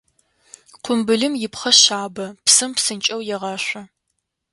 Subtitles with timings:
[0.83, 3.83] Къумбылым ипхъэ шъабэ, псым псынкӏэу егъэшъу.